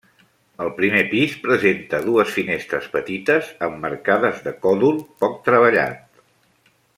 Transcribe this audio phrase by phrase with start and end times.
[0.63, 6.23] El primer pis presenta dues finestres petites emmarcades de còdol poc treballat.